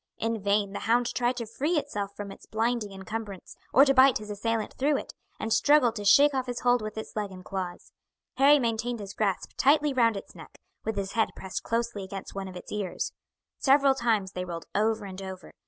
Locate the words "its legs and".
6.97-7.45